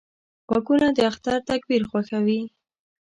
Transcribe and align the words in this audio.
غوږونه 0.49 0.87
د 0.97 0.99
اختر 1.09 1.37
تکبیر 1.49 1.83
خوښوي 1.89 2.41